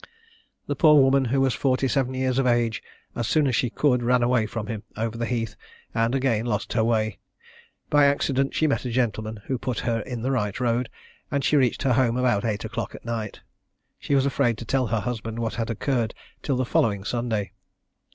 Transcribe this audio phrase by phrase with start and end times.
[0.65, 2.81] The poor woman, who was forty seven years of age,
[3.15, 5.55] as soon as she could, ran away from him, over the heath,
[5.93, 7.19] and again lost her way;
[7.91, 10.89] by accident she met a gentleman, who put her in the right road,
[11.29, 13.41] and she reached her home about eight o'clock at night.
[13.99, 17.51] She was afraid to tell her husband what had occurred till the following Sunday.